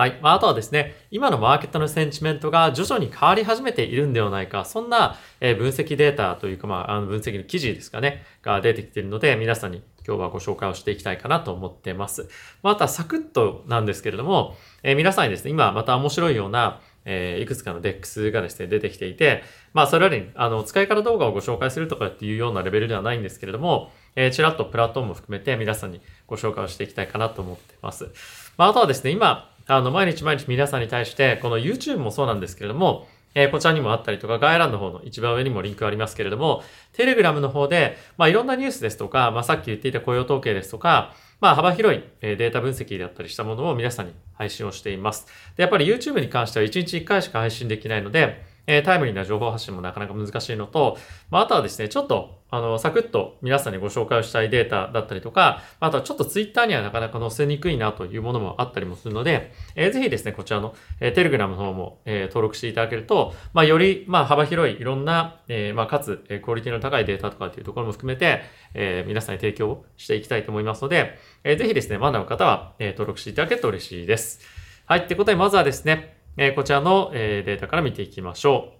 [0.00, 0.18] はい。
[0.22, 12.30] まあ、あとはですね、今のマーケットのセンチメントが徐々に変わり始めているんではないか、そんな、え分析データというか、まあ、あの分析の記事ですかね、が出てきているので、皆さんに今日はご紹介をしていきたいかなと思っています。
[12.62, 19.42] また、サクッとなんですけれども、え、皆さんにですね、今また面白いような、えー、いくつかの DEX がですね、出てきていて、
[19.74, 28.10] まあ、それらに、あの、使い方動画をご紹介するとかっていうようなレベルではないんですけれども、えー、ちらっとプラットフォームも含めて皆さんにご紹介をしていきたいかなと思っています。
[28.56, 45.26] まあ、あとはですね、今、あの、毎日毎日皆さんに対して、この YouTube もそうなんですけれども、えー、こちらにもあったりとか、概要欄の方の一番上にもリンクありますけれども、Telegram の方で、まあ、いろんなニュースですとか、まあ、さっき言っていた雇用統計ですとか、まあ、幅広いデータ分析だったりしたものを皆さんに配信をしています。
[45.56, 50.96] で、やっぱり YouTube に関しては1日1回しか配信できないので、えタイムリーな情報発信もなかなか難しいのと、
[51.30, 68.42] まあ、あとはですね、ちょっとあの、サクッと皆さんにご紹介をしたいデータだったりとか、あとはちょっとツイッターにはなかなか載せにくいなというものもあったりもするので、えー、ぜひですね、こちらの、えー、テレグラムの方も、えー、登録していただけると、まあ、より、まあ、幅広いいろんな、えー、まあ、かつ、え、クオリティの高いデータとかっていうところも含めて、
[68.74, 74.40] え、皆さんに提供していきたいと思いますので、えー、ぜひですね、まだの方は、え、登録していただけると嬉しいです。
[74.86, 78.72] はい、ってことで、まずはですね、え、こちらの、え、データから見ていきましょ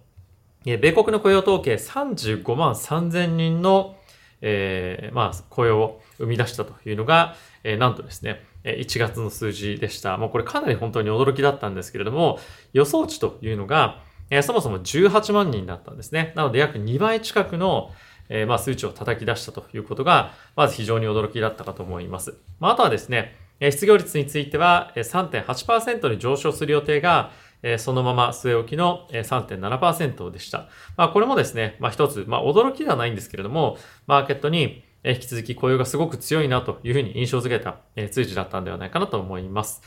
[0.65, 0.69] う。
[0.69, 3.95] え、米国の雇用統計35万3000人の
[4.41, 10.17] えー、まあ、雇用を生み出したというのが、え、なんとですね、1月の数字でした。
[10.17, 12.39] もうこれかなり本当に驚きだったんですけれども、
[12.73, 16.33] 予想値というのが、え、そもそも18万人だったんですね。
[16.35, 17.91] なので約2倍近くの、
[18.29, 22.35] え、まあ、数値を叩き出したということが、まず非常に驚きだったかと思います。
[22.59, 27.31] まあ、あとはですね、失業率については3.8%に上昇する予定が、
[27.77, 30.67] そのまま据え置きの3.7%でした。
[30.97, 37.77] まあ、これもですね、まあ、一つ、まあ、驚きではないんですけれども、マーケットに引き続き雇用がすごく強いなというふうに印象づけた
[38.11, 39.83] 数字だったんではないかなと思います。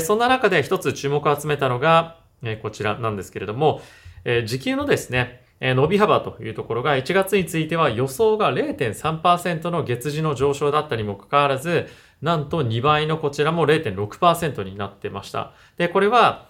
[0.00, 2.16] そんな中で一つ注目を集めたのが、
[2.62, 3.82] こちらなんですけれども、
[4.46, 11.88] 時給のですね、伸び幅というところが1月については予想が0.3%の月次の上昇だったにもかかわらず、
[12.22, 15.52] なんと2倍のこちらも0.6%になってました。
[15.76, 16.48] で、これは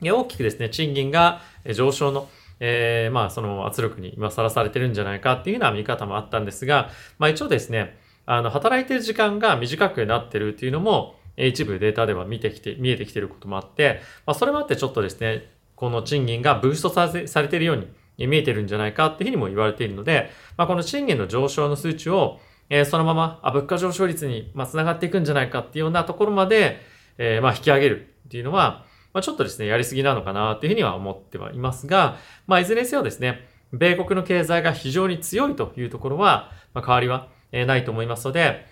[0.00, 1.40] 大きくですね、賃金が
[1.74, 2.28] 上昇の、
[2.60, 17.86] えー、まあ、その圧力に今さらされてるんじゃないかっていうような見方もあったんですが、まあ一応ですね、あの、働いてる時間が短くなってるっていうのも、一部データでは見てきて、見えてきてることもあって、まあそれもあってちょっとですね、この賃金がブーストされされているよう
[18.18, 22.38] に見えてるんじゃないかっていうふうにも言われているので、まあこの賃金の上昇の数値を、
[22.72, 26.80] えー、そのまま、あ、物価上昇率に、まあ、繋がっていくんじゃないかっていうようなところまで、
[27.18, 32.16] えー、まあ引き上げるっていうのは、まあ、ちょっとですね、やりすぎなのかなっていうふうには思ってはいますが、
[32.46, 38.64] まあ、いずれにせよですね、米国の経済が非常に強いというところは、まあ、変わりはないと思いますので、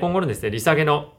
[0.00, 1.12] 今後のですね、利下げの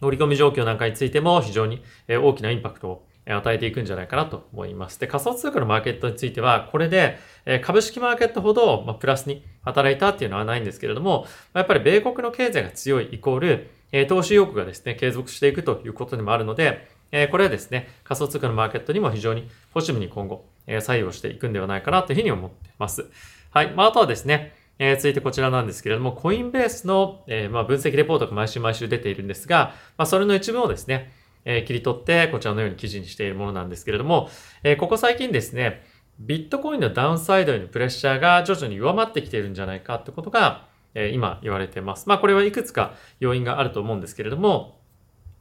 [0.00, 4.98] 折り込み状況なんかについても非常に大きなインパクトを与えていくんじゃないかなと思います。
[4.98, 7.18] で、仮想通貨のマーケットについては、これで
[7.62, 23.06] 株式マーケットほどまプラスに働いたっていうのはないんですけれども、やっぱり米国の経済が強いイコール、投資意欲がですね、継続していくということでもあるので、えこれはですね、仮想通貨のマーケットにも非常にポジティブに今後、え採用していくんではないかなというふうに思っています。
[23.50, 23.72] はい。
[23.72, 31.12] まあ、あとはですね、えー、続いてこちらなんですけれども、コインベースの、えー、まあ、分析レポートが毎週毎週出ているんですが、まあ、それの一部をですね、
[31.48, 34.28] え、切り取ってこちらのように記事にしているものなんですけれども、
[34.62, 35.82] え、ここ最近ですね、
[36.20, 42.08] ビットコインのダウンサイドへのプレッシャーが徐々に弱まってきているんじゃないかってことが、え、今言われています。
[42.08, 44.80] まあこれはいくつか要因があると思うんですけれども、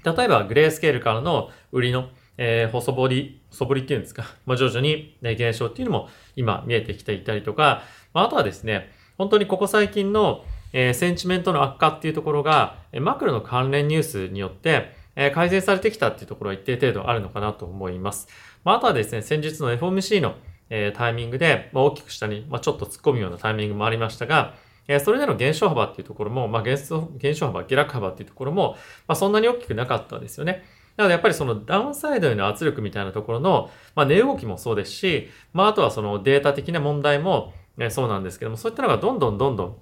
[0.05, 18.29] 例えばグレースケールからの売りのえー、細掘り、細掘りっていうんですか、まあ、徐々に、ね、減少っていうのも今見えてきていたりとか、まあ、あとはですね、本当にここ最近の、えー、センチメントの悪化っていうところが、マクロの関連ニュースによって、え、改善されてきたっていうところは一定程度あるのかなと思います。
[18.63, 20.35] まあ、あとはですね、先日の FOMC の、
[20.69, 24.53] え、タイミングで、ま、大きく下に、ま、ちょっと突っ込むようなタイミングもありましたが、
[24.87, 28.77] えそれでの減少幅っていうところも、まあ減少、減少幅、下落幅っていうところも、
[29.07, 30.63] まそんなに大きくなかったですよね。
[30.95, 39.75] なのでやっぱりそのダウンサイドへの圧力みたいなところの、まあ、値動きもそうですし、まあ、あとはそのデータ的な問題も、ね、そうなんですけども、そういったのがどんどんどんどん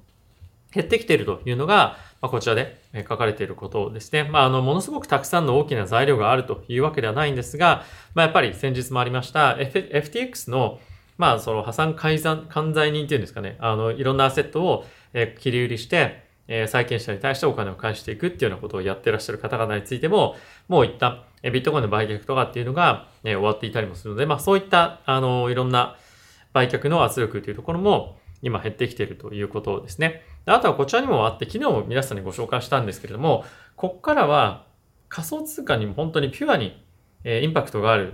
[0.73, 4.23] 減ってきているというのが、ま、こちらで書かれていることですね。
[4.23, 7.83] まあ、あの、ものすごくたくさんの大きな材料があるというわけではないんですが、
[8.13, 10.79] まあ、やっぱり先日もありました、FTX の、
[11.17, 14.85] まあ、その破産改ざん、管財人っていうんですかね、あの、いろんなアセットを、
[15.17, 20.35] え切り売りして、え債権者に対してお金を返していくっていうようなことをやってらっしゃる方々についても、
[20.67, 25.95] もう一旦、えビットコインの売却とかっていうのが、え終わっていたりもするので、まあそういった、あの、いろんな
[26.51, 30.21] 売却の圧力というところも、今減ってきているということですね。
[30.45, 33.45] あとはこちらにもあって、昨日も皆さんにご紹介したんですけれども、
[33.75, 34.65] ここからは
[35.09, 36.85] 仮想通貨にも本当にピュアに
[37.25, 38.13] えインパクトがある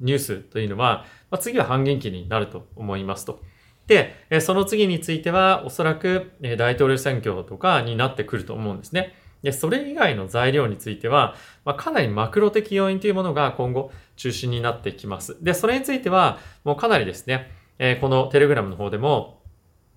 [0.00, 3.40] ニュースというのは、まあ、次は半減期になると思いますと。
[3.86, 9.14] で、えその次については、おそらくえ大統領選挙とかになってくると思うんですね。
[9.42, 15.42] で、それ以外の材料については、まあ、かなりマクロ的要因というものが今後中心になってきます。
[15.42, 19.37] で、それについては、もうかなりですね、え、このテレグラムの方でも、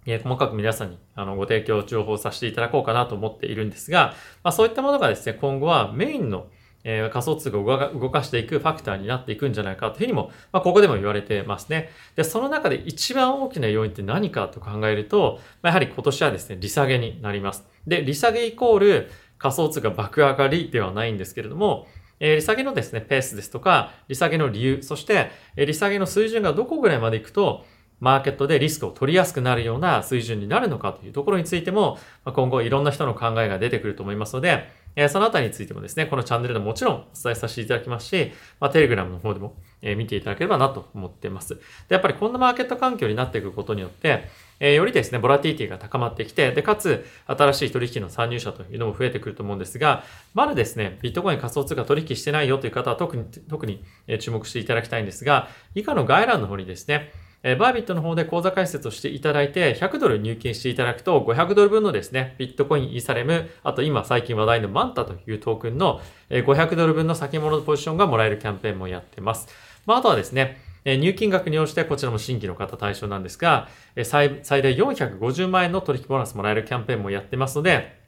[0.05, 4.13] え、細かく皆さんにあのご提供情報させていただこうかなと思っているんですが、
[4.43, 6.47] まあ、そういったものがですね、今後はメインの
[6.83, 11.89] えー、仮想通貨を動かしていくファクターになっていくんじゃないかというふうにも、まあ、ここでも言われてますね。
[12.15, 17.65] で、その中で一番大きな要因って何かと考えると、まあ、やはり今年はですね、利下げになります。
[17.85, 21.87] で、利下げイコール仮想通貨爆上がりではないんですけれども、
[22.19, 27.65] えー、利下げのですね、ペースですとか、利下げの理由、そして、えー、利下げの水準がどこぐらいまでいくと、
[28.01, 41.55] マーケットでリスクを取りやすくなるような水準になるのかというところについても、今後いろんな人の考えが出てくると思いますので、えそのあたりについてもですね、このチャンネルでもちろんお伝えさせていただきますし、まあ、テレグラムの方でも、え見ていただければなと思っています。
[41.55, 44.27] で、やっぱりこんなマーケット環境になっていくことによって、
[44.59, 50.03] えよりですね、ボラティティが高まってきて、で、かつ、新しい取引の参入者というのも増えてくると思うんですが、
[50.33, 53.83] まだですね、ビットコイン仮想通貨取引してないよという方は特に、特に
[54.19, 57.11] 注目していただきたいんですが、以下の概覧の方にですね、
[57.43, 69.47] えバービットの方で口座開設をしていただいて、100ドル入金していただくと、500ドル分のですね、ビットコイン、イーサレム、あと今最近話題のマンタというトークンの500ドル分の先物ポジションがもらえるキャンペーンもやってます。
[69.87, 73.69] まあ、あとはですね、入金額に応じてこちらも新規の方対象なんですが、
[74.03, 77.99] 最大450万円の取引ボーナスもらえるキャンペーンもやってますので、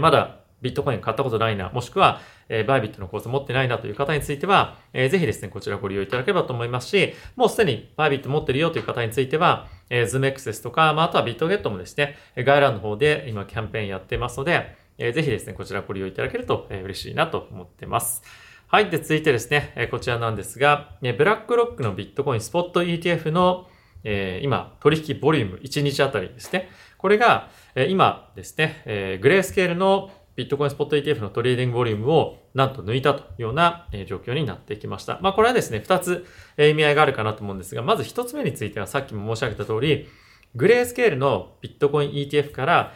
[0.00, 18.22] まだビットコイン買ったことないな、もしくは、えー、バイビットの口座持ってないなという方については、えー、ぜひですね、こちらご利用いただければと思いますし、もうすでにバイビット持ってるよという方については、えー、ズーム X ですとか、まあ、あとはビットゲットもですね、概要欄の方で今キャンペーンやってますので、えー、ぜひですね、こちらご利用いただけると、えー、嬉しいなと思ってます。
[18.66, 18.90] はい。
[18.90, 23.66] で、続いてですね、えー、こちらなんですが、えー、ブラックロックのビットコインスポット ETF の、
[24.04, 26.68] えー、今、取引ボリューム1日あたりですね。
[26.98, 35.18] これが、えー、今ですね、えー、グレースケールのビットコインスポット ETF のトレーディングボリュームをなんと抜いたというような状況になってきました。
[35.20, 36.24] まあこれはですね、二つ
[36.56, 40.06] 意味合いがあるかなと思うんですが、まず一つ目についてはさっきも申し上げた通り、
[40.54, 42.94] グレースケールのビットコイン ETF から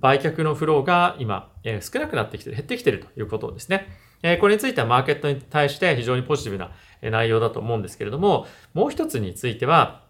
[0.00, 3.86] 売却のフローが今、え少なくなってきて、減ってきてるということですね。
[4.24, 6.72] えこれについてはマーケットに対して非常にポジティブな
[7.08, 10.02] 内容だと思うんですけれども、もう一つについては、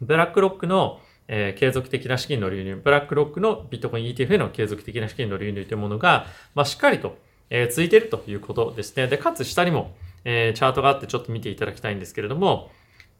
[0.00, 0.98] ブラックロックの
[1.32, 7.18] えー、継続的な資金の流入、ブラックロックのビットコイン ETF への継続的な資金の流入というものが、まあ、しっかりと、
[7.50, 9.06] えー、ついているということですね。
[9.06, 9.94] で、かつ下にも、
[10.24, 12.72] えー、チャートがあってちょっと見ていただきたいんですけれども、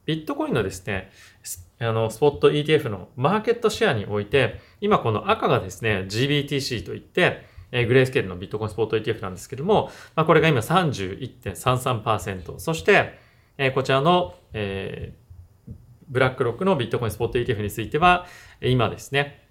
[0.06, 1.12] ビットコインのですね、
[1.78, 12.58] あの、スポット ETF のマーケットシェアにおいて、今この赤がですね、GBTC といって、えグレースケールのビットコインスポット ETF なんですけども、まあ、これが今31.33%。
[12.58, 13.20] そして、
[13.56, 15.14] えこちらの、え
[16.10, 18.26] ブラックロックのビットコインスポット ETF については、
[18.60, 19.44] 今ですね、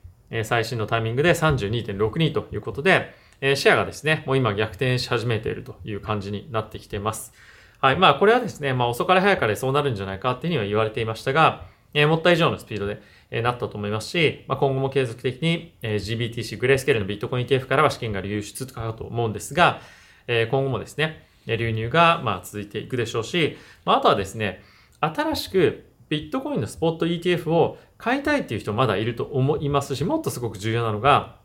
[0.43, 7.33] 最新のタイミングで32.62ということで、シェアがですね、もう今逆転し始めているという感じになってきています。
[7.79, 7.97] はい。
[7.97, 13.01] まあ、これはですね、まあ、遅かれ早かれそうなるんじゃないかっていうふうには言われていましたが、え思った以上のスピードで、
[13.31, 19.81] えなったと思いますし、まあ、今後も継続的に、え GBTC、グレースケールのビットコイン ETF からは資金が流出とかと思うんですが、
[20.27, 24.61] え今後もですね、流入が、まあ、続いていくでしょうし、まあ、あとはですね、
[24.99, 31.37] 新しくビットコインのスポット ETF を買いたいっていう人まだいると思いますし、もっとすごく重要なのが、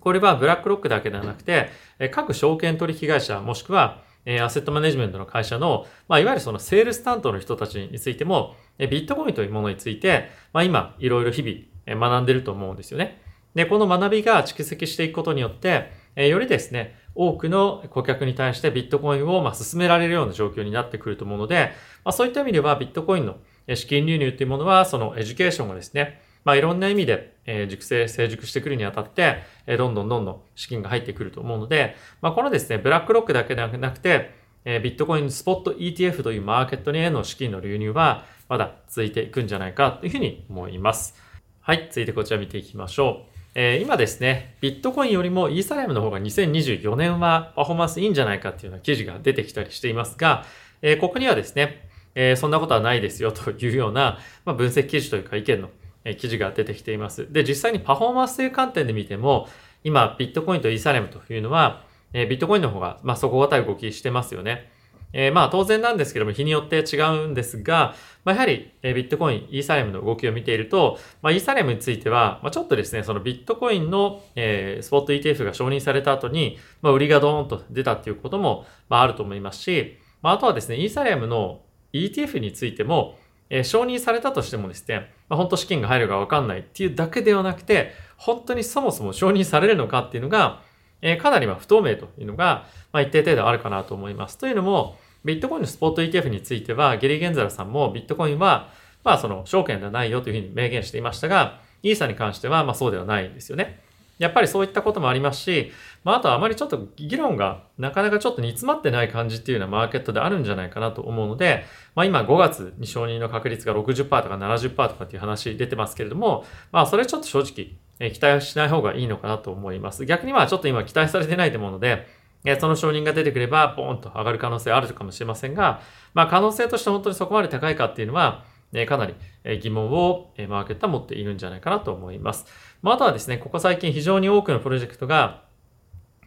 [0.00, 1.70] これはブラックロックだけではなくて、
[2.10, 13.22] 各証券取引会社、もしくはえ、アセットマネジメントの会社の、まあ、いわゆるそのセールス担当の人たちについても、ビットコインというものについて、まあ、今、いろいろ日々学んでると思うんですよね。
[13.54, 21.70] で、この学びが蓄積していくことによって、えよりですね、多くの顧客に対してビットコインをま勧められるような状況になってくると思うので、
[22.04, 23.36] まあ、そういった意味ではビットコインの
[23.74, 34.30] 資金流入っていうものは、そのエデュケーションがですね、まあいろんな意味で、え熟成、成熟してくるにあたって、えどんどんどんどん資金が入ってくると思うので、まあこのですね、ブラックロックだけではなくて、
[34.64, 41.14] えビットコインスポット ETF というマーケットにへの資金の流入は、まだ続いていくんじゃないかというふうに思います。
[41.60, 43.36] はい、続いてこちら見ていきましょう。
[43.56, 50.44] え、今ですね、ビットコインよりもイーサリアムの方が2024年はパフォーマンスいいんじゃないかっていうような記事が出てきたりしていますが、
[50.82, 55.70] え、ここにはですね、えー、そんなことはないですよ というような、まあ、分析記事というか意見の
[56.18, 57.32] 記事が出てきています。
[57.32, 59.48] で、実際にパフォーマンスという観点で見ても、
[59.84, 64.70] 今、ビットコインとイーサレムというのは、えー、ビットコインの方が、まあ、底堅い動きしてますよね。
[65.12, 67.94] えー、まあ、当然なんですけども、日によって違うんですが、
[68.24, 81.62] まあ、やはり、え、ビットコイン、イーサレムの動きを見ていると、まあ、イーサレムについては、まあ、ちょっとですね、そのビットコインの、え、スポット ETF が承認された後に、まあ、売りがドーンと出たっていうことも、まあ、あると思いますし、まあ、あとはですね、イーサリアムの
[82.04, 83.18] ETF についても、
[83.50, 90.62] えー、承認されたとしてもですね、まあ、本当資金が入るかわかんないっていうだけではなくて、本当にそもそも承認されるのかっていうのが、
[91.02, 94.38] えー、かなりま不透明というのが、まあ、一定程度あるかなと思います。
[94.38, 98.70] というのも、ビットコインのスポット ETF については、ゲリー・ゲンザラさんもビットコインは、
[99.04, 103.80] まあその証券ではないよというふうに明言していましたが、イーサに関してはまあそうではないんですよね。
[104.18, 105.72] やっぱりそういったこともありますし、
[106.04, 120.04] まあ、あとあまりちょっと議論がなかなかちょっと煮詰まってない感じっていうのはマーケットであるんじゃないかなと思うので、まあ、今5月に承認の確率が60%とか70%とかっていう話出てますけれども、まあ、それちょっと正直、え期待しない方がいいのかなと思います。
[120.04, 122.06] 逆にまあちょっと今期待されてないと思うので、
[122.44, 125.80] えその承認が出てくれば、ボーンと上がる可能性あるかもしれませんが、
[126.14, 128.44] まあ可能性として本当にそこまで高いかっていうのは、
[128.86, 129.14] かなり
[129.60, 132.46] 疑問をマーケットは持っているんじゃないかなと思います。
[132.86, 135.42] まあ、あとはですね、ここ最近非常に多くのプロジェクトが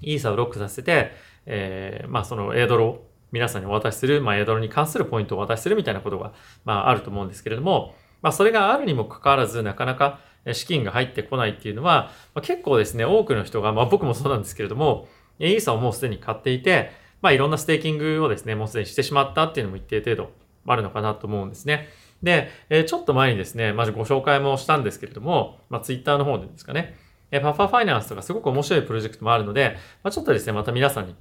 [0.01, 1.13] イーサをロックさせて、
[1.45, 2.99] えー、まあそのエアドロ
[3.31, 6.33] 皆さんにお渡しする、まあエアドロに関するポイントをお渡しするみたいなことが、
[6.65, 10.19] まああると思うんですけれども、まあそれがあるにもかかわらずなかなか
[10.51, 15.07] 資金が入ってこないっていうのは、まあ、結構ですね、多くの人が、まあ僕もそうなんですけれども、
[15.39, 20.33] イーサをもうすでに買っていて、まあいろんなステーキングをですね、もうすでにしてしまったっていうのも一定程度
[20.67, 21.87] あるのかなと思うんですね。
[22.23, 26.95] で、えちょっと前にですね、まずご紹介もしたんですけれども、まあツイッターの方でですかね、
[27.31, 31.15] えパファファイナンスとかすごく面白いプロジェクトもあるので、まあ、ちょっとですね、また皆さんに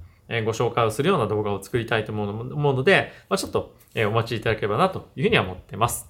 [0.45, 3.75] ご紹介をするような動画を作りたいと思うので、まあ、ちょっと
[4.07, 6.09] お待ちいただければなというふうには思ってます。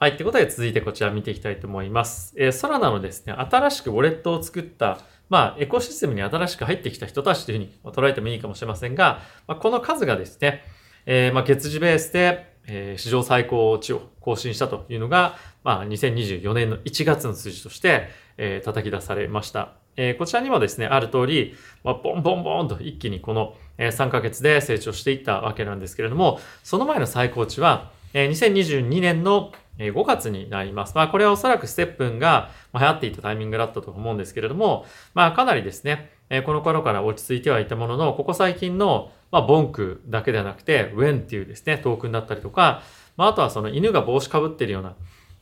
[0.00, 0.12] はい。
[0.12, 2.32] ってことで続いてこちら見ていきたいと思います。
[2.38, 10.62] えー、ソラナのですね、新しくウォレットを作った、まあ、エコシステムに新しく入ってきた人たちというふうに捉えてもいいかもしれませんが、まあ、この数がですね、
[11.04, 19.72] えー、まあ、月次ベースで、えー、史上最高値を更新したというのが、まあ、2024年の1月の数字として、えー、叩き出されました。
[19.96, 30.94] えー、こちらにもですね、ある通り、まあ、ボンボンボンと一気にこのえ3ヶ月で成長していったわけなんですけれども、その前の最高値はえ、2022年の5月になります。
[30.94, 42.82] まあ、これはおそらくステップンが流行っていたタイミングだったと思うんですけれども、まあ、かなりですね、えこの頃から落ち着いてはいたものの、ここ最近の、まあ、ボンクだけではなくて、ウェンっていうですね、トークンだったりとか、
[43.16, 44.94] まあ、あとはその犬が帽子かぶってるような、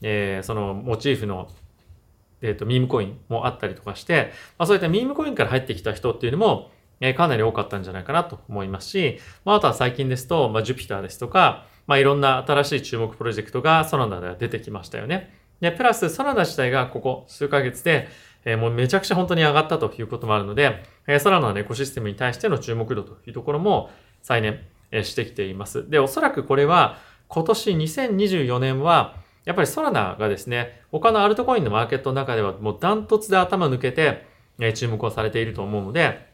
[0.02, 1.48] えー、そのモチーフの
[2.42, 15.34] えっ、ー、と、ミームコインもあったりとかして、まあそういったミームコインから入ってきた人っていうのも、え、かなり多かったんじゃないかなと思いますし、まああとは最近ですと、まあ Jupyter ですとか、まあいろんな新しい注目プロジェクトがソナダでは出てきましたよね。
[15.60, 18.08] で、プラスソナダ自体がここ数ヶ月で、
[18.46, 23.90] え、もうめちゃくちゃ本当に上がったということもあるので、えー、ソナのエコシステムに対しての注目度というところも
[24.22, 24.60] 再燃、
[25.02, 25.90] してきています。
[25.90, 26.98] で、おそらくこれは
[27.28, 34.26] 今年2024年は、やっぱりソラナがですね、他のアルトコインのマーケットの中ではもうダントツで頭抜けて、
[34.58, 36.26] え注目をされていると思うので、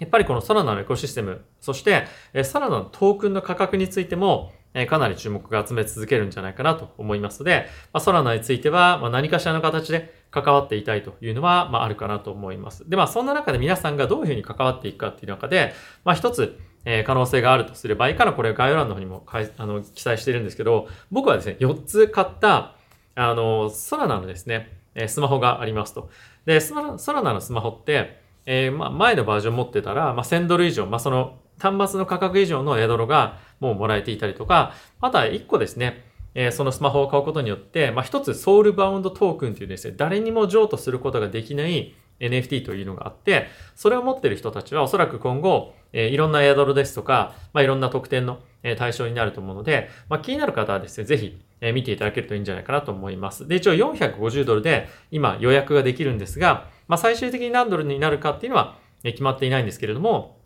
[0.00, 12.88] やっぱりこのソラナのエコシステム、そして、えソラナのトークンの価格についても、えかなり注目が集め続けるんじゃないかなと思いますので、まあ、ソラナについては、ま何かしらの形で関わっていたいというのは、まあ、あるかなと思います。
[12.88, 15.74] で、まあ、そんな中で皆さんがどういうふうに関わっていくかっていう中で、
[16.04, 22.74] まあ、一つ、えー、可能性があるとすれば、以下のこれ概要欄の方にもかいあの記載してるんですけど、僕はですね、4つ買った、
[23.14, 26.10] あの、ソラナのですね、えスマホがありますと。
[26.44, 26.74] で、ソ
[27.12, 36.04] ラナのスマホって、えー、まあ、前のバージョン持ってたら、まあ、1000ドル以上、まあ、その端末の価格以上のエアドロがもうもらえていたりとか、あとは1個ですね、
[36.34, 48.40] えー、そのスマホを買うことによって、まあ、一つソウルバウンドトークンというですね、誰にも譲渡することができない NFT というのがあって、それを持っている人たちはおそらく今後、えー、いろんなエアドルですとか、まあ、いろんな特典の
[48.78, 53.46] 対象になると思うので、まあ、気になる方はですね、ぜひえ見ていただけるといいんじゃないかなと思います。
[53.48, 60.36] で、一応450ドルで今予約ができるんですが、まあ、最終的に何ドルになるかっていうのは決まっていないんですけれども、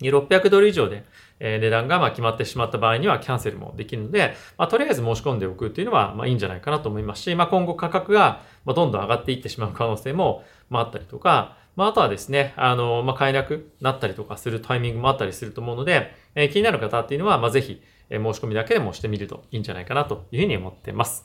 [0.00, 1.04] 600ドル以上で
[1.38, 21.24] 値段がま決まってしまった場合にはキャンセルもできるので、まあ、とりあえず申し込んでおくっていうのはまいいんじゃないかなと思いますし、まあ、今後価格がどんどん上がっていってしまう可能性もあったりとか、まあ、あとはですね、あの、まあ、買えなくなったりとかするタイミングもあったりすると思うので、え、気になる方っていうのは、まあ、ぜひ、え、申し込みだけでもしてみるといいんじゃないかなというふうに思ってます。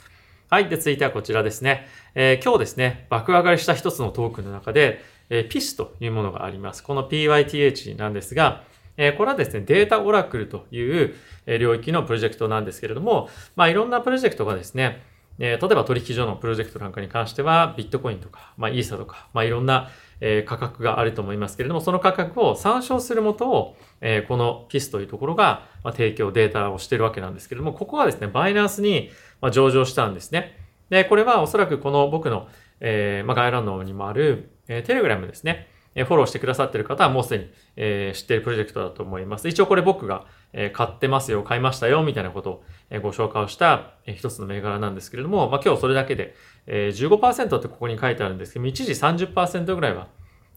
[0.50, 0.70] はい。
[0.70, 1.88] で、続いてはこちらですね。
[2.16, 6.84] えー、今日ですね、爆上がりした一つのトークンの中で、えー、PIS というものがあります。
[6.84, 8.64] この PYTH なんですが、
[8.98, 11.16] え、これはですね、データオラクルという
[11.46, 15.04] 領域のプロジェクトなんですけれども、まあ、いろんなプロジェクトがですね、
[15.40, 30.58] え、例えば取引所のプロジェクトなんかに関しては、ビットコインとか、まあ、イーサとか、まあ、いろんな、え、価格があると思いますけれども、その価格を参照するもとを、え、この PIS というところが、まあ、提供データをしてるわけなんですけれども、ここはですね、バイナンスに、ま、上場したんですね。
[30.90, 32.48] で、これはおそらくこの僕の、
[32.80, 35.68] えー、まあ、概要欄のにもある、えー、テレグラムですね。
[35.98, 39.48] えフォローしてくださってる方はもうすでに、えー、知っているプロジェクトだと思います。
[39.48, 46.36] 一応これ僕が、え買ってますよ、買いましたよ、みたいなことを、えご紹介をした、え一つの銘柄なんですけれども、まあ、今日それだけで、
[46.68, 50.08] え15%ってここに書いてあるんですけど、一時30%ぐらいは、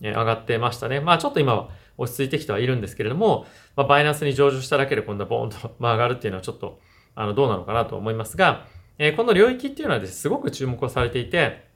[0.02, 1.00] え上がってましたね。
[1.00, 6.81] まあちょっと今は落ち着いてきてはいるんですけれども、まあ、バイナンスに上場しただけでこんなボーンと、 ま、上がるっていうのはちょっと、
[7.14, 8.67] あの、どうなのかなと思いますが、
[8.99, 11.69] えこの領域っていうのはですね、すごく注目をされていて、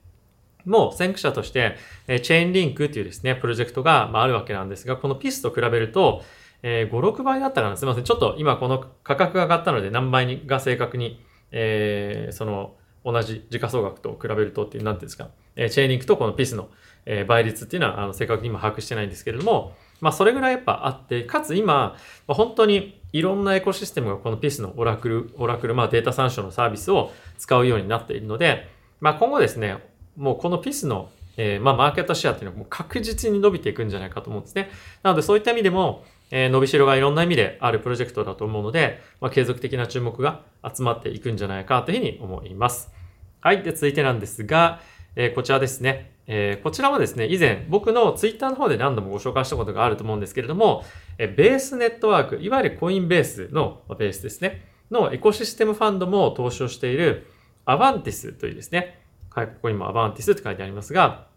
[0.65, 1.75] もう先駆者として、
[2.07, 6.23] えチェーンリンクっていうですね、プロジェクトが、まあ、あるわけなんですが、このピスと比べると、
[6.63, 8.03] えー、5、6倍だったかなすみません。
[8.03, 16.69] ちょっと今この価格が上がったので何倍が正確に、えー、その同じ時価総額と比べるとっていう、なんていうんですか、えー、チェーンリンクとこのピスの、
[17.05, 21.95] え、倍率っていうのはあの正確に今把握してないんですけれども、まあそれぐらいやっぱあって、かつ今、ま
[22.29, 28.67] あ、本当にいろんなエコシステムがこのピスのオラクル、オラクル、まあデータ参照のサービスを使うようになっているので、
[28.99, 29.77] まあ今後ですね、
[30.15, 34.69] もうこのピスのえー、まあ、マーケットシェアっていうのはもう確実に伸びていくんじゃないかと思うんですね。
[35.03, 42.91] なので、そういった意味でも、えー、伸びしろがいろんな意味であるプロジェクトだと思うので、まあ、継続的な注目が集まっていくんじゃないかというふうに思います。
[43.41, 43.63] はい。
[43.63, 44.79] で、続いてなんですが、
[45.15, 46.13] えー、こちらですね。
[46.27, 50.83] えー、こちらもですね、以前僕のツイッターの方で何度もご紹介したことがあると思うんですけれども、
[51.19, 57.27] えー、ベースネットワーク、いわゆるコインベースのベースですね、のエコシステムファンドも投資をしている
[57.65, 59.04] アバンティスというですね、
[59.35, 61.27] はい、ここにもアバンティスって書いてありますが、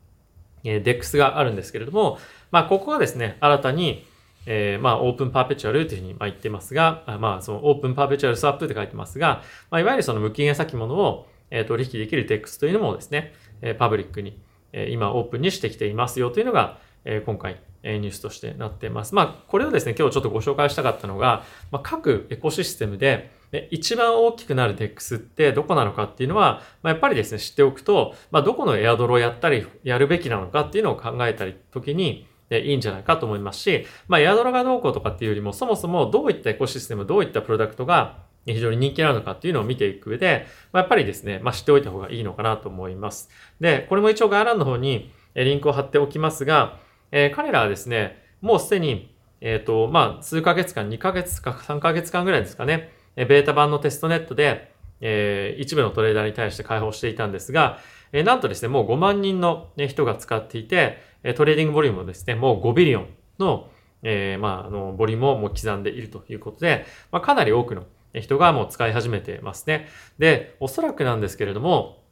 [0.62, 2.19] えー、DEX があるんですけれども、
[2.52, 4.07] まあ、ここはですね、新たに、
[4.47, 14.40] えー、まあ、オープンパーペチュアルというふうに言ってますが、まあ、そのオープンパーペチュアルスワップって書いてますが、まあ、いわゆるその無期限先物を、え、取引できる DEX というのもですね、え、パブリックに、
[14.73, 19.17] え、今オープンにしてきていますよというのが、え、今回、え、ニュースとしてなっています。
[19.17, 43.28] まあ、これをですね、今日ちょっとご紹介したかったのが、まあ、各エコシステムで、で一番大きくなる DEX ってどこなのかっていうのは、まあ、やっぱりですね、知っておくと、まあ、どこのエアドロをやったり、やるべきなのかっていうのを考えたり、時に、いいんじゃないかと思いますし、まあ、エアドロがどうこうとかっていうよりも、そもそもどういったエコシステム、どういったプロダクトが非常に人気なのかっていうのを見ていく上で、まあ、やっぱりですね、まあ、知っておいた方がいいのかなと思います。
[43.61, 46.78] で、これも一応概要欄の方にリンクを貼っておきますが、
[47.13, 57.81] えー、彼らはですね、もうすでに、えっ、ー、と、まあ、数ヶ月間、2ヶ月か3ヶ月間ぐらいですかね、えベータ版のテストネットで、えー、一部のトレーダーに対して開放していたんですが、
[58.13, 61.02] えー、なんとですね、もう5万人のね人が使っていて、
[61.37, 63.09] トレーディングボリュームもですね、もう5ビリオン
[63.41, 63.69] の、
[64.04, 69.89] えー、まあ、あの、ボリュームをもう刻んでいるということで、まあ、かなり多くの人がもう使い始めてますね。
[70.19, 72.04] で、おそらくなんですけれども、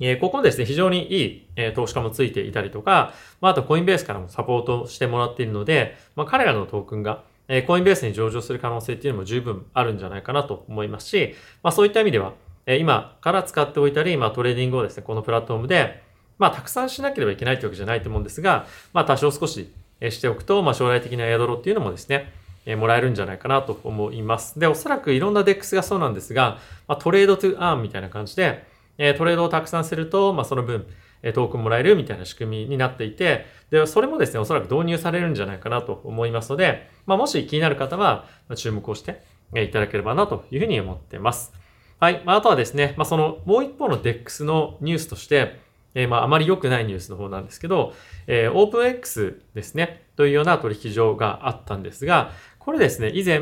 [0.00, 12.34] えー、ここですね、非常にいい、え、投資家もついていたりとか、まあ、あとコインベースからもサポートしてもらっているので、まあ、彼らのトークンが、え、コインベースに上場する可能性っていうのも十分あるんじゃないかなと思いますし、まあ、そういった意味では、
[12.66, 16.02] え、今から使っておいたり、まあ、トレーディングをですね、このプラットフォームで、
[16.38, 19.72] まあ、たくさんしなければいけないというわけじゃないと思うんですが、まあ、多少少し
[20.10, 22.32] しておくと、まあ、将来的なエアドロっていうのもですね、
[22.66, 24.58] えもらえるんじゃないかなと思います。
[24.60, 28.64] で、おそらくいろんな DEX がそうなんですが、まあ、トレードトゥアーンみたいな感じで、
[28.98, 30.86] えトレードをたくさんすると、まあ、その分、
[31.22, 39.22] トークンもらえるみたいな仕組みになっていて、で、それもですね、おそらく導入されるんじゃないかなと思いますので、まあ、もし気になる方は、注目をして
[39.56, 41.52] いただければなというふうに思ってます。
[42.00, 42.22] はい。
[42.24, 45.60] まあ、あとはですね、まあ、その、もう一方の DEX のニュースとして、
[45.94, 47.92] えー、まあ、あまり良くないニュースの方なんですけど、
[48.26, 53.40] えー、OpenX ですね、というような取引所があったんですが、これですね、以前、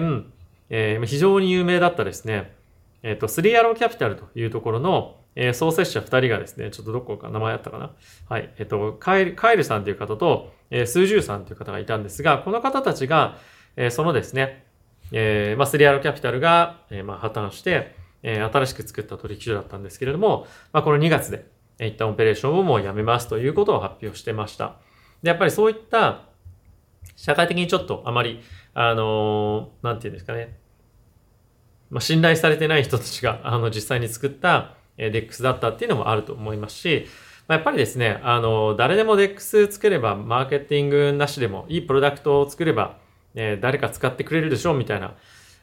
[0.71, 2.55] えー、非常に有名だったですね、
[3.03, 7.93] えっ、ー、と、スリーアローキャピタルというところの、えー、創設者二人がですね、ちょっとどこか名前あったかな
[8.29, 8.53] はい。
[8.59, 13.39] えっ、と、カイル、カイルさんという方と、えー、スージューさんという方がいたんですが、この方たちが、
[13.77, 14.65] えー、そのですね、
[15.13, 21.47] えー、まあ、スリアロキャピタルが、えー、まあ、破綻して、えー、新しく作った取引所だったんですけれども、まあ、この2月で、
[21.79, 24.77] えー、一旦オペレーションをもうやめますということを発表してました。
[25.23, 26.23] で、やっぱりそういった、
[27.15, 28.41] 社会的にちょっとあまり、
[28.75, 30.59] あのー、なんていうんですかね、
[31.91, 37.07] まあ、信頼されてない人たちが、あの、実際に作った、DEX だったっていうのもあると思いますし、
[37.49, 42.99] やっぱりですね、あの、誰でも DEX 作れば、マーケティングなしでも、いいプロダクトを作れば、
[43.35, 45.15] え、誰か使ってくれるでしょうみたいな、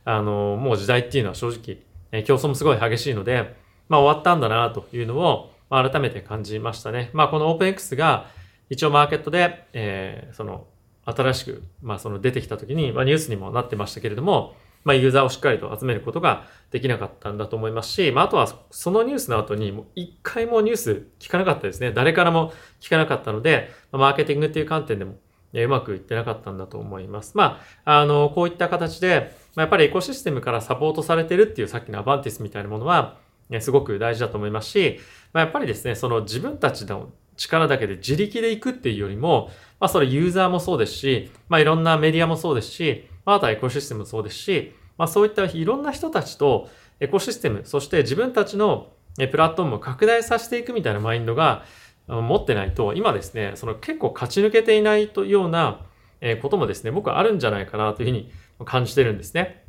[0.05, 1.79] あの、もう時代っていうのは正直、
[2.11, 3.55] え、競争もすごい激しいので、
[3.89, 7.09] まあ終わったんだなというのを、ま、改めて感じましたね。
[7.13, 8.27] まあこの OpenX が
[8.69, 10.67] 一応マーケットで、えー、その
[11.05, 21.91] 新しく、まあその出てきた時に、まあニュースにもなってましたけれども、まあユーザーをしっかりと集めることができなかったんだと思いますし、まああとはそのニュースの後にもう一回もニュース聞かなかったですね。
[21.91, 25.15] 誰からも聞かなかったので、マーケティングっていう観点でも
[25.53, 27.37] うまくいってなかったんだと思います。
[27.37, 33.17] まあ、あの、こういった形で、やっぱりエコシステムからサポートされてるっていうさっきのアバンティスみたいなものは、
[33.59, 34.99] すごく大事だと思いますし、
[35.31, 51.65] まあ、やっぱりですね、その自分たちの力だけで自力で行くっていうよりも、まあそれユーザーもそうですし、まあいろんなメディアもそうですし、まああとはエコシステムもそうですし、まあ、そういったいろんな人たちとエコシステム、そして自分たちのプラットフォームを拡大させていくみたいなマインドが
[52.07, 55.85] 持ってないと、今ですね、その結構勝ち抜けていないというような
[56.41, 58.31] こともですね、僕はあるんじゃないかなというふうに
[58.65, 59.63] 感じてるんですね。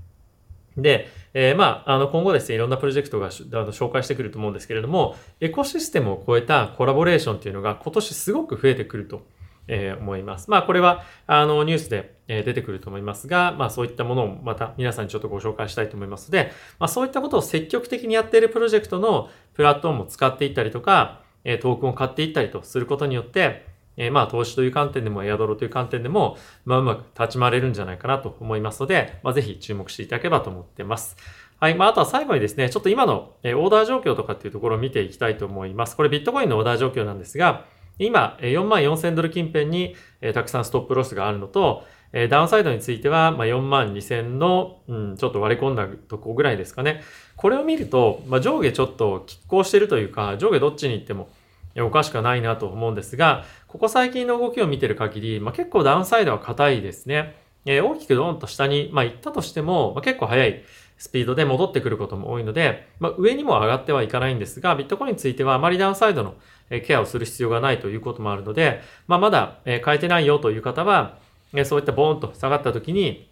[0.77, 9.27] で、えー、まあ、あの、今後ですね、いろんなプロジェクトがあの紹介してくると思うんですけれども、エコシステムを超えたコラボレーションっていうのが今年すごく増えてくると。
[9.69, 10.51] えー、思います。
[10.51, 31.17] まあこれはあのニュースで、えー、出てくると思いますが、まあそういったものをまた皆さんにちょっとご紹介したいと思いますので、まあそういったことを積極的にやっているプロジェクトのプラットフォームを使っていったりとか、えー、トークンを買っていったりとすることによって、えー、まあ投資という観点でもエアドロという観点でも、まあうまく立ち回れるんじゃないかなと思いますので、まあぜひ注目していただければと思ってます。
[31.61, 31.75] はい。
[31.77, 35.97] まあ、あとは最後にですね、ちょっと今のえオーダー状況とかっていうところを見ていきたいと思います。
[35.97, 37.65] これビットコインのオーダー状況なんですが、
[37.99, 39.95] 今、4万4000ドル近辺に
[40.33, 41.85] たくさんストップロスがあるのと、
[42.29, 47.03] ダウンサイドについては、4万2000の、うん、ちょっと割り込んだとこぐらいですかね。
[47.37, 51.29] これを見ると、ま、上下ちょっと拮抗してるというか、上下どっちに行っても
[51.77, 57.35] おかしくはないなと思うんですが、ここ最近の動きを見てる限り、ま、結構ダウンサイドは硬いですね。
[57.67, 60.63] え、大きくドーンと下に、まあ、行ったとしても、ま、結構速い
[60.99, 66.35] スピードで戻ってくることも多いので、ま、上にも上がってはいかないんですが、ビットコインについてはあまりダウンサイドの
[66.81, 71.19] ケアをする必要がないということもあるので、まあ、まだ変えてないよという方は、
[71.65, 73.31] そういったボーンと下がった時に、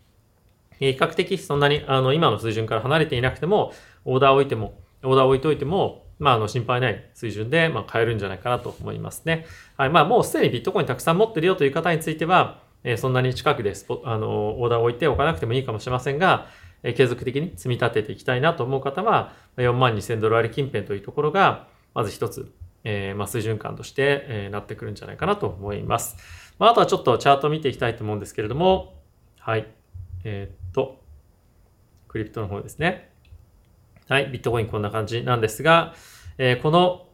[0.78, 3.72] 比較的そんなにあの今の水準から離れていなくても、
[4.04, 9.46] オーダーを置いても、オーダーを置いといても、まあ、あの心配ない水準で、ま、買えるんじゃないかなと思いますね。
[9.76, 9.90] はい。
[9.90, 16.48] まあ、もうすでにビットコインたくさん持ってるよという方については、えそんなに近くでスポあのオーダーを置いておかなくてもいいかもしれませんが、
[16.82, 22.50] え継続的に積み立てていきたいなと思う方は、4万2000ドル割近辺というところが、まず一つ
[22.84, 26.16] えー、まあ、水準感として、え、なってくるんじゃないかなと思います。
[26.58, 28.94] まあ、あとはちょっとチャートを見ていきたいと思うんですけれども、
[29.38, 29.66] はい。
[30.24, 31.00] えー、っと、
[32.08, 33.10] クリプトの方ですね。
[34.08, 34.26] はい。
[34.26, 35.94] ビットコインこんな感じなんですが、
[36.38, 37.06] えー、この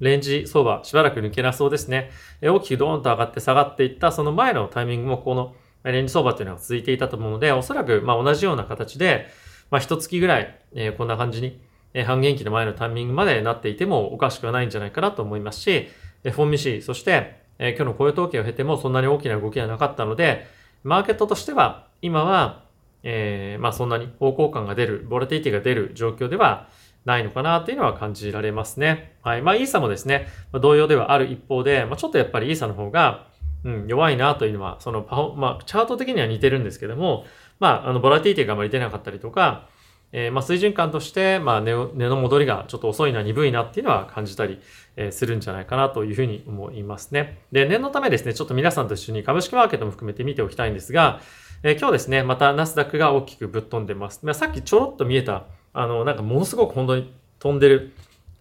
[0.00, 2.10] レンジ相場、しばらく抜けなそうですね。
[2.40, 9.28] え、大きくドーンと上がって下がっていった、その前のタイミングもこのレンジ相場っていうのが続いていたと思うので、おそらくま同じような形で、
[9.70, 11.60] まあ一月ぐらい、え、こんな感じに
[11.94, 15.88] 半減期の前のタイミングまでなっていてもおかしくはないんじゃないかなと思いますし、
[16.24, 20.46] FOMC、そして、え今日の雇用統計を経てもそんなに大きな動きはなかったので、
[20.82, 22.64] マーケットとしては今は、
[23.02, 26.68] えー、まあそんなに方向感が出る、ボラティティが出る状況では
[27.04, 29.16] ないのかなというのは感じられますね。
[29.22, 29.42] はい。
[29.42, 33.26] まあイーサもですね、同様ではある一方で、まあちょっとやっぱりイーサの方が、
[33.64, 37.24] うん、弱いなというのは、そのパフォ、まあチャート的には似てるんですけども、
[37.58, 39.68] まああのボラティティがあまり出なかったりとか、
[40.12, 44.60] えー、まあ水準感として、まあ値の戻りがちょっと遅いな、鈍いなっていうのは感じたり、
[44.96, 47.38] えー、するんじゃないかなというふうに思いますね。
[47.52, 51.20] で、念のためですね、ちょっと皆さんと一緒に株式マーケットも含めて見ておきたいんですが、
[51.62, 54.20] えー、今日ですね、またナスダックが大きくぶっ飛んでます。
[54.22, 57.92] まあ、さっきちょろっと見えた、あの、なんかものすごく本当に飛んでる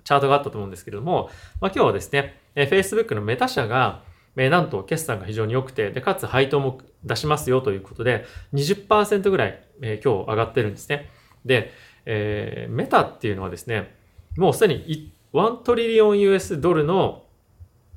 [0.04, 1.30] チャートがあったと思うんですけれども、
[1.62, 4.02] まあ、今日はですね、えー、Facebook のメタ社が、
[4.36, 11.10] えー、なんと決算が非常に良くて、で、かつ配当も出しますよということで、20%ぐらい、えー、今日上がってるんですね。
[11.46, 11.72] で、
[12.06, 13.96] えー、メタっていうのはですね、
[14.38, 17.24] もうすでに1トリリオン US ドルの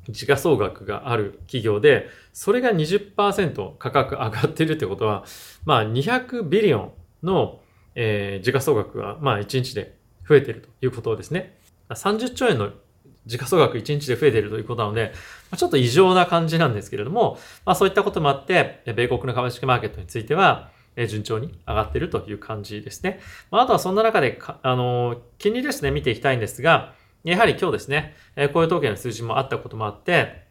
[0.09, 5.25] 時価総額がある企業で、それが20%価格上がってるってことは、
[5.65, 7.61] まあ200ビリオンの、
[7.95, 9.97] えー、時価総額が、まあ1日で
[10.29, 11.57] 増えてるということですね。
[11.91, 12.71] 30兆円の
[13.27, 15.13] 時価総額1日で増えているということなので、
[15.57, 23.21] ちょっと異常な感じなんですけれども、まあそういったこともあって、米国の株式マーケットについては、順調に上がっているという感じですね。
[23.51, 30.43] まあ、とはそんな中で、あの、金利ですね、見ていきたいんですが、やはり今日ですね、えこういう統計の数字もあったこともあって、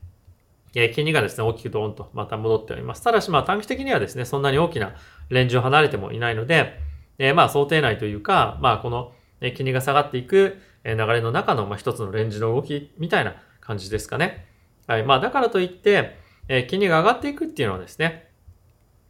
[0.73, 3.03] 金利がですね、大きくドーンとまた戻っております。
[3.03, 4.95] ただし、まあ短期的にはですね、そんなに大きな
[5.29, 6.79] レンジを離れてもいないので、
[7.19, 14.47] えまあ想定内というか、まあこの金利が下がっていく流れの中のまあ一つのレンジの動きみたいな感じですかね。
[14.87, 15.03] はい。
[15.03, 16.15] まあだからといって、
[16.47, 18.30] え金利が上がっていくっていうのはですね、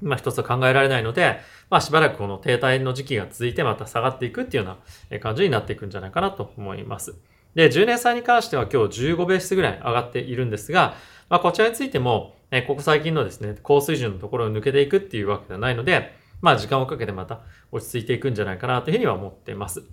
[0.02, 4.78] まあ一つ考えられないので、まあしばらくこの停滞の時期が続いてまた下がっていくっていうよ
[5.12, 7.16] うな感じになっていくんじゃないかなと思います。
[7.56, 10.96] で、10年債に関しては今日15ベースぐらい上がっているんですが、
[11.30, 12.36] まあこちらについても、
[12.68, 19.84] ここ最近のですね、高水準のところを抜けていくっていうわけではないので、まあ時間をかけてまた落ち着いていくんじゃないかなというふうには思っています。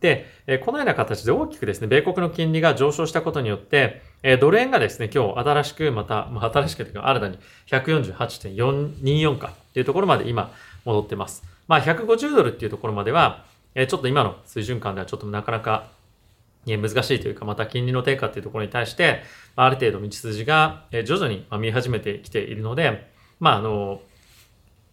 [0.00, 0.26] で、
[0.64, 4.02] このような形で大きくですね、米国の金利が上昇したことによって、
[4.40, 10.52] ドル円がですね、今日新しくまた、まあ、新しくというか新たに148.424かっていうところまで今
[10.84, 11.44] 戻ってます。
[11.66, 15.88] まあ150ドルっていうところまでは、ちょっと今の水準感ではちょっとなかなか
[16.66, 19.22] 難しいというか、また金利の低下っていうところに対して、
[19.56, 24.00] ある程度道筋が徐々に見え始めてきているので、まああの、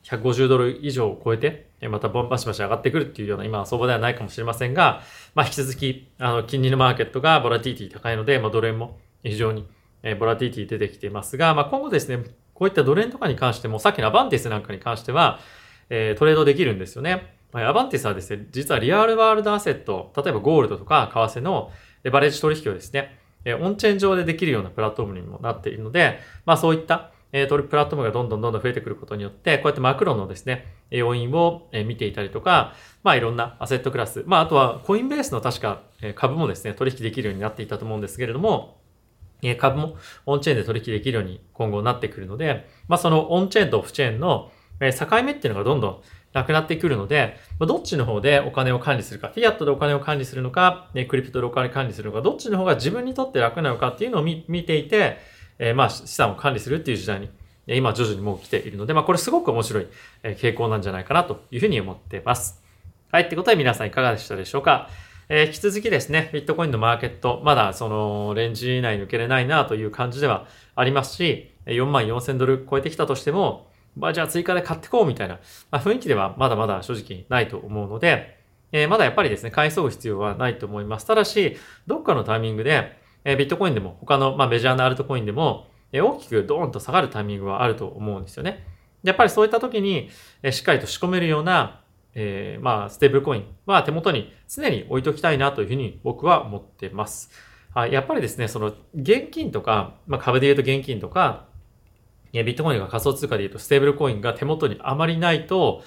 [0.03, 5.01] 150ドル以上を超えて、またバシバシ上がってくるっていうような今相場ではないかもしれませんが、
[5.33, 9.67] まあ、引き続き、あの、金利のマーケットがボラティティ高いので、まあ、ドル円も非常に、
[10.19, 15.39] ボラティティ出てきていますが、まあ、今後ですね、こういったドル円とかに関しても、さっきのアバンティスなんかに関しては、
[15.89, 17.35] えー、トレードできるんですよね。
[17.51, 21.71] まあ、アバンティスはですね、実はリアルワールドアセット、例えばゴールドとか為替の
[22.03, 35.81] レバレッジ取引をですね、えオンチェーン上でできるようなプラットフォームにもなっているので、まあそういった、えトリプラットフォームがどんどんどんどん増えてくることによって、こうやってマクロのですね、要因を見ていたりとか、まあいろんなアセットクラス、まああとはコインベースの確か
[36.15, 38.79] 株もですね、取引できるようになっていたと思うんですけれども、
[39.57, 55.17] 株もオンチェーンで取引できるように今後なってくるので、まあそのオンチェーンとオフチェーンの境目っていうのがどんどんなくなってくるので、どっちの方でお金を管理するか、フィアットでお金を管理するのか、クリプトでお金管理するのか、どっちの方が自分にとって楽なのかっていうのを見ていて、
[55.59, 57.29] えまあ資産を管理するっていう時代に
[57.67, 59.87] 今徐々にもう来ているので、まあこれすごく面白い
[60.23, 62.61] 傾向なんじゃないかなというふうに思っています。
[63.11, 64.89] はい、ってことで皆さんいかがでしたでしょうか？
[65.27, 75.39] えー、引き続きですね、ビットコインのマーケット、まだそのレンジ内抜けれないなという感じではありますし、4万4000ドル超えてきたとしても、まあじゃあ追加で買ってこうみたいな、
[75.71, 78.37] まあ、雰囲気ではまだまだ正直ないと思うので、
[78.71, 81.07] えー、まだやっぱりですね、買いそう必要はないと思います。
[81.07, 88.65] ただし、どっかのタイミングで、え、ビットコインでも他の、まあ、メジャーなアルトコインでも、え大きくドーンと下がるタイミングはあると思うんですよね。
[89.03, 90.09] やっぱりそういった時に、
[90.43, 91.81] えしっかりと仕込めるような、
[92.13, 97.29] えー、まあ、ステーブルコインは手元に常に置いときたいなというふうに僕は思ってます。
[97.73, 101.47] はい、やっぱりですね、その現金とか、まあ、株で言うと現金とか、
[102.31, 105.83] ビットコインが仮想通貨で言うとステーブルコインが手元にあまりないと、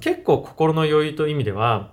[0.00, 1.92] 結構心の余裕という意味では、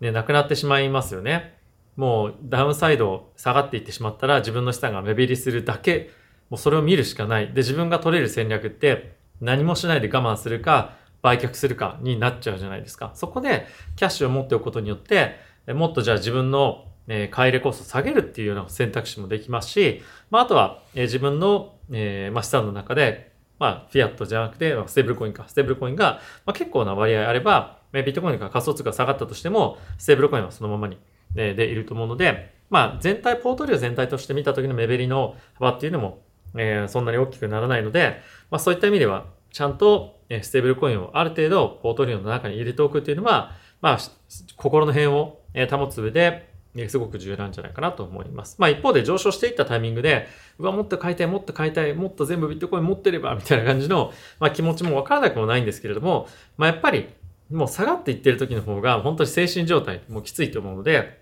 [0.00, 1.59] ね、なくなってしまいますよね。
[2.00, 6.10] もうダウンサイド下がっていってしまったら自分の資産が目減りするだけ
[6.48, 7.48] もうそれを見るしかない。
[7.48, 13.12] で、自分が取れる戦略って何もしないで我慢するか、売却するかになっちゃうじゃないですか。
[13.14, 15.36] そこでキャッシュを持っておくことによって、
[15.68, 30.98] もっとじゃあ自分の買い入れコスト下げるっていうような選択肢もできますし、まあ、あとは自分の、資産の中で、まあ、フィアットじゃなくて、ステーブルコインか、ステーブルコインが、まあ、結構な割合あれば、ビットコインが仮想通貨下がったとしても、ステーブルコインはそのままに、
[31.34, 36.22] でいると思うので、まあ、全体、ポートリオ全体として見た時の目減りの幅っていうのも、
[36.56, 43.98] えー、そんなに大きくならないので、まあそういった意味では、ちゃんとステーブルコインをある程度ポートリオの中に入れておくっていうのは、まあ、
[44.56, 45.40] 心の辺を
[45.70, 46.48] 保つ上で、
[46.88, 48.54] すごく重要なんじゃないかなと思います。
[48.58, 57.08] まあ一方で上昇していったタイミングで、うわ、もっと買いたい、もっと買いたい、もっと全部ビットコイン持ってれば、みたいな感じの、まあ気持ちもわからなくもないんですけれども、まあやっぱり、
[57.50, 61.19] もう下がっていってる時の方が、本当に精神状態もきついと思うので、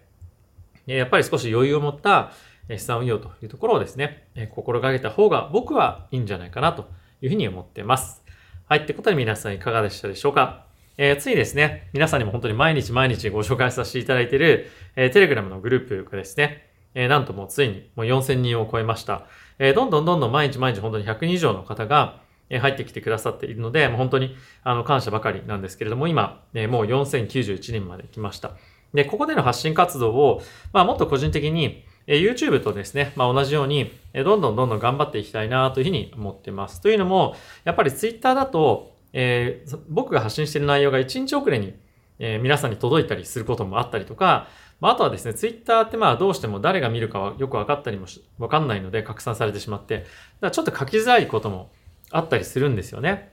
[0.97, 2.33] やっぱり少し余裕を持った、
[2.71, 6.89] 資産運用というところをですね、心がけた方が僕はいいんじゃないかなと
[7.23, 8.23] いうふうに思っています。
[8.67, 8.81] はい。
[8.81, 10.67] ってことで皆さんいかがでしたでしょうか？
[10.99, 19.27] えー、ついですね、皆さんにも本当に毎日毎日ご紹介させていただいている、えー、テレグラムのグループがですね、えー、なんともうついにもう4000人を超えました。
[19.59, 22.21] えー、どんどんどんどん毎日毎日本当に100人以上の方が、
[22.51, 28.53] え入ってきてくださっているので、もう本当にあの感謝ばかりなんですけれども、今、えもう4091人まで来ました。
[28.95, 36.81] で、ここでの発信活動を、まあもっと個人的に、え YouTube とですね、まあ同じように、えどんどんどんどん頑張っていきたいなというふうに思ってます。
[36.81, 41.75] というのも、やっぱり Twitter だと、えー、僕が発信している内容が1日遅れに、
[42.19, 44.49] えー、皆さんに届いたりすることもあったりとか、
[44.81, 48.07] まあ、あとはですね、Twitter ってまあどうしても誰が見るかはよくわかったりも
[48.39, 50.09] わかんないので拡散されてしまって、だか
[50.43, 51.71] らちょっと書きづらいことも
[52.11, 53.33] あったりするんですよね。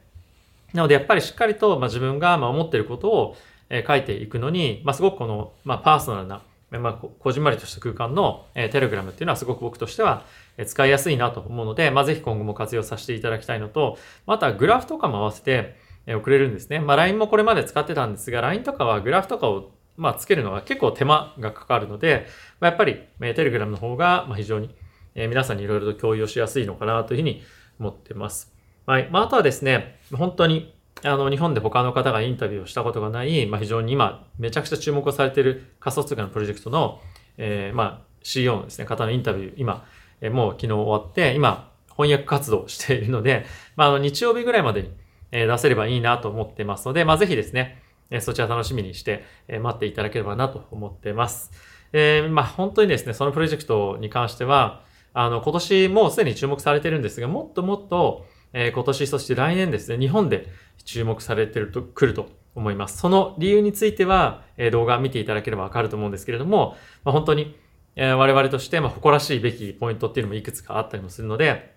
[0.73, 3.37] なのでやっぱりしっかりと、まあ、自分がまあ思っていることを、
[3.69, 10.25] えー、書いていくのに、まあ、すごくこの、まあ、パーソナルなまあ、こじんまりとした空間の、えー、テレグラムっていうのはすごく僕としては、
[10.57, 15.75] えー、使いやすいなと思うので、まあ、ぜひ今後も活用させていただきたいのと、またグラフとかも合わせて、
[16.05, 16.79] えー、送れるんですね。
[16.79, 22.27] まあ、LINE もこれまで使ってたんですが、LINE とかはグラフとかを、まあ、つけるのが結構手間がかかるので、
[22.59, 24.75] まあ、やっぱり、えー、テレグラムの方が、まあ、非常に、
[25.13, 27.43] えー、皆さんにいろいろと共有しやすいのかなというふうに
[27.79, 28.53] 思ってます。
[28.85, 29.09] はい。
[29.11, 37.01] まあ、あとはですね、本当に、あの、日本で他の方がインタビューをしたことがない、まあ、非常に今、めちゃくちゃ注目をされている仮想通貨のプロジェクトの、
[37.37, 39.85] えー、まあ、CEO のですね、方のインタビュー、今、
[40.21, 44.91] えー、もう昨日終わって、今、翻訳活動をしているので、まあ、あの、日曜日ぐらいまでに、
[45.31, 51.51] えー、出せればいいなと思ってますので、まあ、ぜひですね、えー、そちら楽しみにして、えー、待っていただければなと思ってます。
[51.93, 60.47] えー、まあ、本当にですね、そのプロジェクトに関しては、あの、今年もうすでに注目されてるんですが、もっともっと、えー、今年、そして来年ですね、日本で
[60.83, 62.97] 注目されてると、くると思います。
[62.97, 67.57] その理由については、え動画見ていただければわかると思うんですけれども、まあ、本当に、
[67.95, 71.75] え我々として、ま誇らしいべきポイントっていうのもいくつかあったりもするので、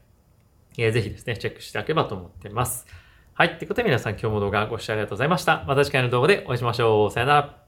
[0.78, 2.86] えー、ぜひですね、チェックしていただければと思っています。
[3.34, 3.48] はい。
[3.48, 5.64] ってことで皆さん今日も動画ご視聴ありがとうございました。
[5.66, 7.10] また次回の動画でお会いしましょう。
[7.10, 7.67] さよなら。